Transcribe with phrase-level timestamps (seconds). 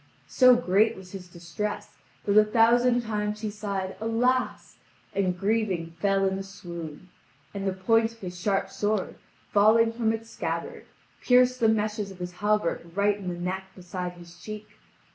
[0.25, 1.89] So great was his distress
[2.25, 4.77] that a thousand times he sighed "alas!"
[5.13, 7.09] and grieving fell in a swoon;
[7.53, 9.13] and the point of his sharp sword,
[9.51, 10.87] falling from its scabbard,
[11.21, 14.67] pierced the meshes of his hauberk right in the neck beside the cheek.